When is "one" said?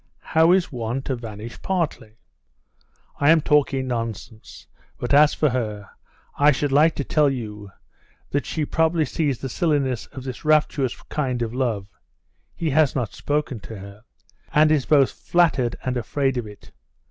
0.71-1.03